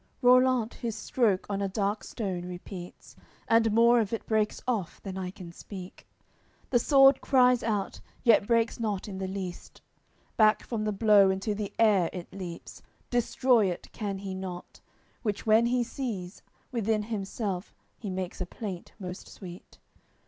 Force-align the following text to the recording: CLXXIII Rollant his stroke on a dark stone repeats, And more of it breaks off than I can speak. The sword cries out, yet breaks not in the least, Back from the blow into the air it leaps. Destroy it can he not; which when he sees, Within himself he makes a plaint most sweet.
CLXXIII 0.01 0.23
Rollant 0.23 0.73
his 0.73 0.95
stroke 0.95 1.45
on 1.47 1.61
a 1.61 1.67
dark 1.69 2.03
stone 2.03 2.47
repeats, 2.47 3.15
And 3.47 3.71
more 3.71 3.99
of 3.99 4.11
it 4.11 4.25
breaks 4.25 4.59
off 4.67 4.99
than 5.03 5.15
I 5.15 5.29
can 5.29 5.51
speak. 5.51 6.07
The 6.71 6.79
sword 6.79 7.21
cries 7.21 7.61
out, 7.61 8.01
yet 8.23 8.47
breaks 8.47 8.79
not 8.79 9.07
in 9.07 9.19
the 9.19 9.27
least, 9.27 9.79
Back 10.37 10.63
from 10.63 10.85
the 10.85 10.91
blow 10.91 11.29
into 11.29 11.53
the 11.53 11.71
air 11.77 12.09
it 12.13 12.33
leaps. 12.33 12.81
Destroy 13.11 13.67
it 13.69 13.89
can 13.91 14.17
he 14.17 14.33
not; 14.33 14.81
which 15.21 15.45
when 15.45 15.67
he 15.67 15.83
sees, 15.83 16.41
Within 16.71 17.03
himself 17.03 17.71
he 17.99 18.09
makes 18.09 18.41
a 18.41 18.47
plaint 18.47 18.93
most 18.97 19.27
sweet. 19.29 19.77